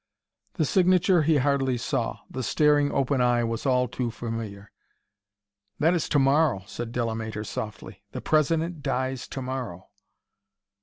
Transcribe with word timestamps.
The 0.53 0.65
signature 0.65 1.21
he 1.21 1.37
hardly 1.37 1.77
saw; 1.77 2.21
the 2.27 2.41
staring, 2.41 2.91
open 2.91 3.21
eye 3.21 3.43
was 3.43 3.67
all 3.67 3.87
too 3.87 4.09
familiar. 4.09 4.71
"That 5.77 5.93
is 5.93 6.09
to 6.09 6.17
morrow," 6.17 6.63
said 6.65 6.91
Delamater 6.91 7.43
softly. 7.45 8.03
"The 8.11 8.19
President 8.19 8.81
dies 8.81 9.27
to 9.27 9.43
morrow." 9.43 9.89